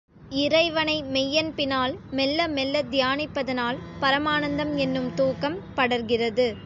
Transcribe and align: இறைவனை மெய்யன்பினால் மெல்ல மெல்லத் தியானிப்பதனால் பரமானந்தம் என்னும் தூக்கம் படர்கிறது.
இறைவனை 0.29 1.03
மெய்யன்பினால் 1.03 1.97
மெல்ல 2.11 2.47
மெல்லத் 2.47 2.91
தியானிப்பதனால் 2.91 3.77
பரமானந்தம் 4.01 4.75
என்னும் 4.75 5.13
தூக்கம் 5.13 5.59
படர்கிறது. 5.75 6.55